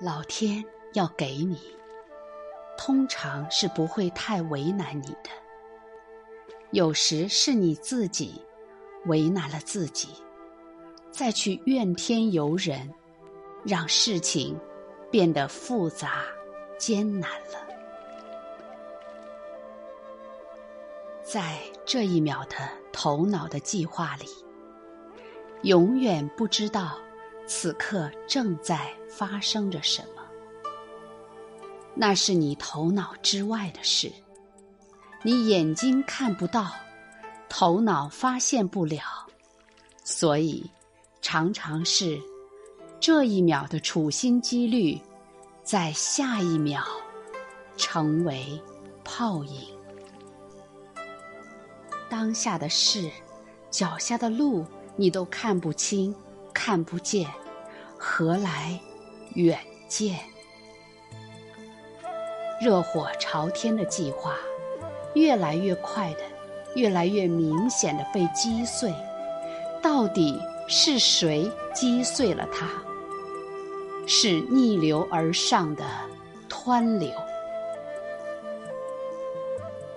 [0.00, 1.58] 老天要给你，
[2.76, 5.30] 通常是不会太为难你的。
[6.70, 8.40] 有时是你自己
[9.06, 10.10] 为难了自己，
[11.10, 12.94] 再去怨天尤人，
[13.64, 14.56] 让事情
[15.10, 16.22] 变得复杂
[16.78, 17.66] 艰难了。
[21.24, 22.56] 在这一秒的
[22.92, 24.26] 头脑的计划里，
[25.62, 26.96] 永远不知道。
[27.48, 30.22] 此刻正在发生着什么？
[31.94, 34.12] 那是你头脑之外的事，
[35.22, 36.70] 你眼睛看不到，
[37.48, 39.02] 头脑发现不了，
[40.04, 40.70] 所以
[41.22, 42.20] 常常是
[43.00, 45.00] 这一秒的处心积虑，
[45.64, 46.84] 在下一秒
[47.78, 48.62] 成为
[49.02, 49.66] 泡影。
[52.10, 53.10] 当下的事，
[53.70, 56.14] 脚下的路，你都看不清。
[56.60, 57.24] 看不见，
[57.96, 58.76] 何来
[59.34, 59.56] 远
[59.86, 60.18] 见？
[62.60, 64.34] 热火朝天的计划，
[65.14, 66.20] 越来越快的，
[66.74, 68.92] 越来越明显的被击碎。
[69.80, 72.68] 到底是谁击碎了它？
[74.04, 75.84] 是逆流而上的
[76.50, 77.08] 湍流。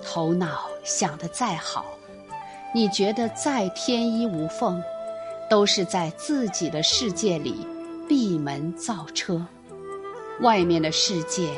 [0.00, 1.84] 头脑想的再好，
[2.72, 4.80] 你觉得再天衣无缝。
[5.48, 7.66] 都是在自己的世界里
[8.08, 9.44] 闭门造车，
[10.40, 11.48] 外面的世界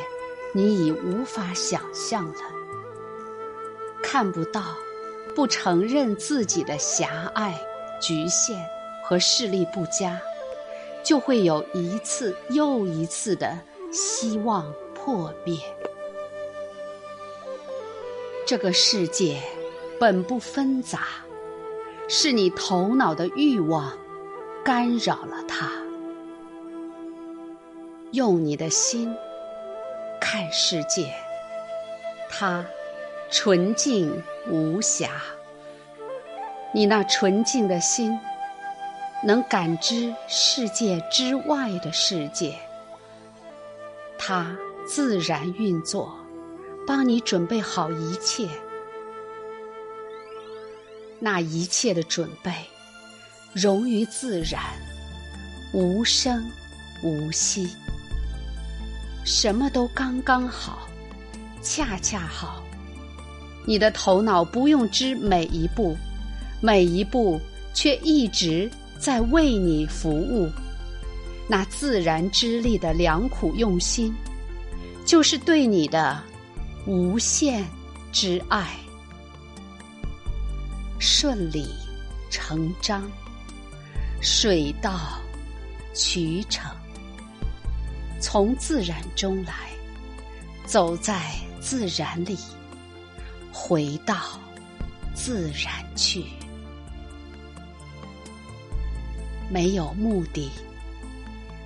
[0.53, 2.41] 你已无法想象了。
[4.03, 4.63] 看不到，
[5.35, 7.55] 不承认自己的狭隘、
[8.01, 8.59] 局限
[9.05, 10.21] 和视力不佳，
[11.03, 13.59] 就会有一次又一次的
[13.93, 15.59] 希望破灭。
[18.47, 19.41] 这个世界
[19.99, 21.09] 本不纷杂。
[22.09, 23.93] 是你头脑的欲望
[24.65, 25.71] 干扰了它。
[28.13, 29.15] 用你的心
[30.21, 31.13] 看世界，
[32.31, 32.65] 它
[33.31, 35.11] 纯净无瑕。
[36.73, 38.19] 你那纯净的心
[39.25, 42.55] 能感知世界之外的世界，
[44.17, 44.57] 它
[44.87, 46.17] 自然运作，
[46.87, 48.49] 帮你准备好一切。
[51.19, 52.53] 那一切的准备，
[53.53, 54.61] 融于自然，
[55.73, 56.45] 无声
[57.03, 57.69] 无息，
[59.25, 60.89] 什么都刚刚好，
[61.63, 62.63] 恰恰好。
[63.65, 65.97] 你的头脑不用知每一步，
[66.61, 67.41] 每一步
[67.75, 70.51] 却一直在为你服务。
[71.49, 74.15] 那自然之力的良苦用心，
[75.05, 76.23] 就是对你的
[76.87, 77.65] 无限
[78.13, 78.77] 之爱。
[81.19, 81.67] 顺理
[82.29, 83.11] 成章，
[84.21, 85.19] 水到
[85.95, 86.71] 渠成，
[88.21, 89.71] 从自然中来，
[90.67, 92.37] 走在自然里，
[93.51, 94.15] 回到
[95.15, 96.23] 自然去。
[99.49, 100.51] 没有目的，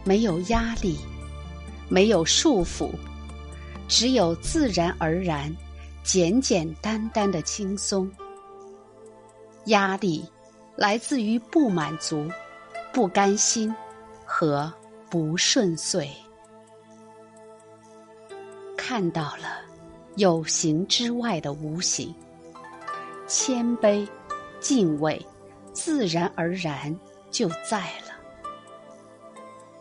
[0.05, 0.97] 没有压力，
[1.89, 2.93] 没有束缚，
[3.89, 5.53] 只有自然而然、
[6.05, 8.09] 简简单单的轻松。
[9.67, 10.25] 压力
[10.77, 12.29] 来自于不满足、
[12.93, 13.75] 不甘心
[14.25, 14.73] 和
[15.09, 16.11] 不顺遂。
[18.77, 19.61] 看到了
[20.17, 22.13] 有形之外的无形，
[23.29, 24.07] 谦卑、
[24.59, 25.25] 敬畏，
[25.73, 26.95] 自然而然
[27.31, 28.15] 就在了。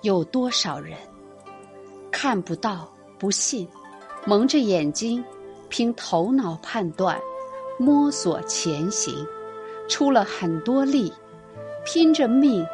[0.01, 0.97] 有多少人
[2.12, 2.88] 看不到、
[3.18, 3.68] 不信，
[4.25, 5.23] 蒙着眼睛，
[5.69, 7.19] 凭头脑判断，
[7.79, 9.25] 摸索前行。
[9.89, 11.11] 出了很多力，
[11.83, 12.66] 拼着命，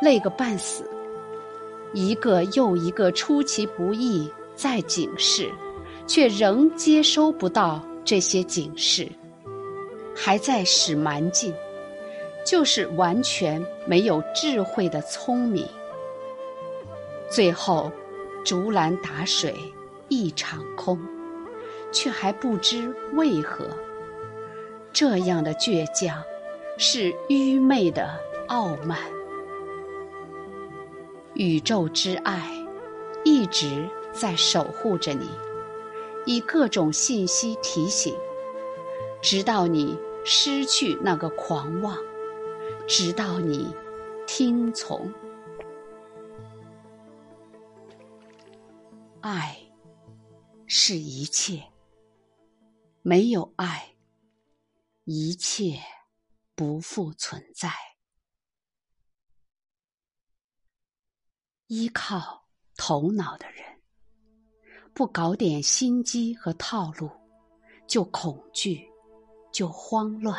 [0.00, 0.82] 累个半死。
[1.92, 5.52] 一个又一个出其不意在警示，
[6.06, 9.06] 却仍接收不到这些警示，
[10.16, 11.54] 还在使蛮劲，
[12.46, 15.68] 就是完全没有智慧的聪明。
[17.30, 17.92] 最后，
[18.42, 19.54] 竹篮打水
[20.08, 20.98] 一场空，
[21.92, 23.68] 却还不知为何
[24.94, 26.22] 这样的倔强。
[26.78, 28.98] 是愚昧的傲慢。
[31.34, 32.50] 宇宙之爱
[33.24, 35.28] 一直在守护着你，
[36.26, 38.14] 以各种信息提醒，
[39.22, 41.96] 直到你失去那个狂妄，
[42.86, 43.74] 直到你
[44.26, 45.10] 听从。
[49.20, 49.56] 爱
[50.66, 51.62] 是一切，
[53.02, 53.94] 没有爱，
[55.04, 55.78] 一切。
[56.54, 57.70] 不复存在，
[61.66, 62.46] 依靠
[62.76, 63.64] 头脑的人，
[64.92, 67.10] 不搞点心机和套路，
[67.86, 68.86] 就恐惧，
[69.50, 70.38] 就慌乱，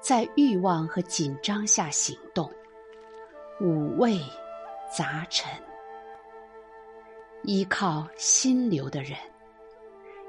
[0.00, 2.48] 在欲望和紧张下行动，
[3.60, 4.20] 五味
[4.96, 5.50] 杂陈。
[7.42, 9.18] 依靠心流的人，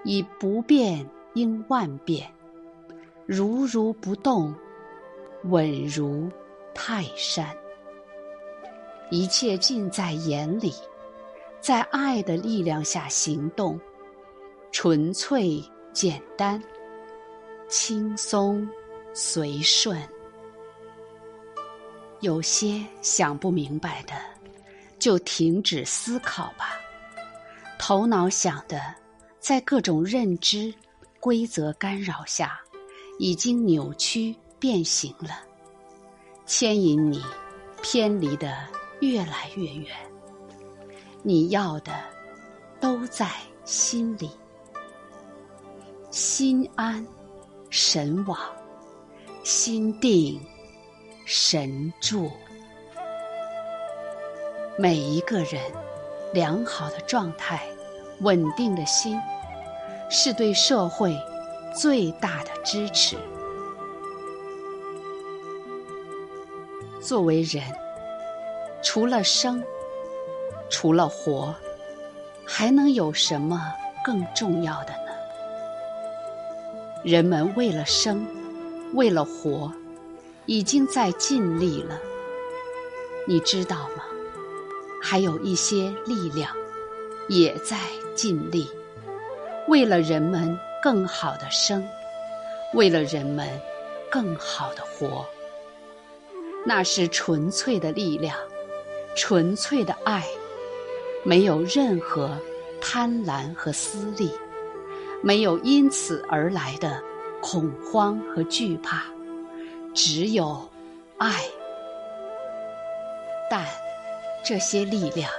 [0.04, 2.35] 以不变应万变，
[3.26, 4.54] 如如不动，
[5.46, 6.30] 稳如
[6.74, 7.48] 泰山。
[9.10, 10.74] 一切尽在眼里，
[11.60, 13.80] 在爱的力量下行动，
[14.72, 16.62] 纯粹、简单、
[17.68, 18.68] 轻松、
[19.14, 20.00] 随顺。
[22.22, 24.14] 有些想不明白的，
[25.00, 26.80] 就停止思考吧。
[27.78, 28.80] 头脑想的，
[29.40, 30.74] 在各种认知、
[31.20, 32.60] 规则干扰下，
[33.20, 35.30] 已经扭曲变形了，
[36.46, 37.22] 牵引你
[37.82, 38.56] 偏离的。
[39.02, 39.94] 越来越远，
[41.22, 41.92] 你要的
[42.80, 43.30] 都在
[43.66, 44.32] 心里，
[46.10, 47.06] 心安
[47.70, 48.40] 神往，
[49.44, 50.40] 心定
[51.26, 52.32] 神住。
[54.80, 55.62] 每一个人
[56.34, 57.62] 良好的状态、
[58.22, 59.20] 稳定的心，
[60.10, 61.14] 是对社会
[61.78, 63.18] 最大的支持。
[67.02, 67.64] 作为人。
[68.88, 69.64] 除了生，
[70.70, 71.56] 除了活，
[72.46, 73.60] 还能有什么
[74.06, 75.12] 更重要的呢？
[77.04, 78.24] 人们为了生，
[78.94, 79.72] 为了活，
[80.46, 82.00] 已经在尽力了。
[83.28, 84.04] 你知道吗？
[85.02, 86.56] 还有一些力量
[87.28, 87.80] 也在
[88.14, 88.70] 尽力，
[89.68, 91.84] 为了人们更好的生，
[92.76, 93.50] 为了人们
[94.08, 95.26] 更好的活。
[96.64, 98.38] 那是纯粹的力量。
[99.16, 100.24] 纯粹的爱，
[101.24, 102.38] 没有任何
[102.80, 104.30] 贪婪和私利，
[105.24, 107.02] 没有因此而来的
[107.42, 109.06] 恐慌和惧怕，
[109.96, 110.70] 只有
[111.18, 111.32] 爱。
[113.50, 113.66] 但
[114.44, 115.32] 这些力量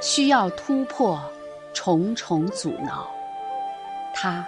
[0.00, 1.20] 需要突破
[1.74, 3.10] 重重阻挠，
[4.14, 4.46] 它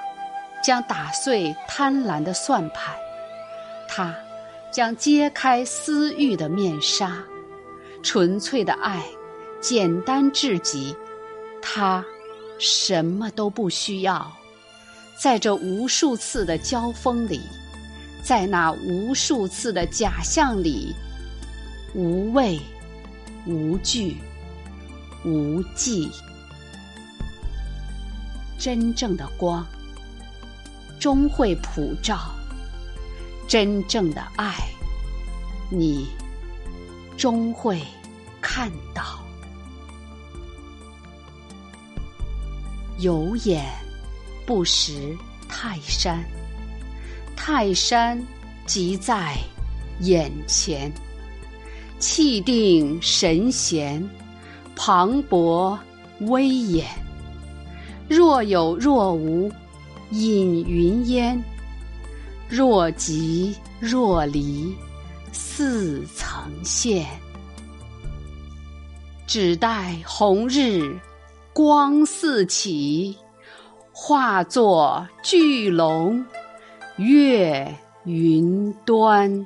[0.64, 2.94] 将打碎贪婪的算盘，
[3.86, 4.14] 它
[4.72, 7.22] 将揭开私欲的面纱。
[8.02, 9.02] 纯粹的爱，
[9.60, 10.96] 简单至极，
[11.60, 12.02] 他
[12.58, 14.32] 什么都不需要。
[15.18, 17.40] 在这无数次的交锋里，
[18.22, 20.94] 在那无数次的假象里，
[21.94, 22.58] 无畏、
[23.46, 24.16] 无惧、
[25.24, 26.10] 无忌。
[28.58, 29.66] 真正的光
[31.04, 32.18] 终会普照，
[33.46, 34.54] 真正的爱，
[35.68, 36.08] 你。
[37.14, 37.78] 终会
[38.40, 39.22] 看到，
[43.00, 43.66] 有眼
[44.46, 45.14] 不识
[45.46, 46.24] 泰山，
[47.36, 48.18] 泰山
[48.64, 49.36] 即在
[50.00, 50.90] 眼前。
[51.98, 54.02] 气定神闲，
[54.74, 55.78] 磅礴
[56.20, 56.86] 威严。
[58.08, 59.52] 若有若无，
[60.10, 61.42] 隐云烟；
[62.48, 64.74] 若即若离。
[65.36, 66.30] 似曾
[66.62, 67.04] 现，
[69.26, 70.96] 只待红日
[71.52, 73.16] 光四起，
[73.92, 76.24] 化作巨龙
[76.98, 79.44] 跃云端。